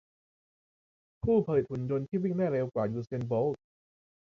[1.23, 3.57] ผู้ผลิตหุ่นยนต์ที่วิ่งได้เร็วกว่า ยูเซน โบลต์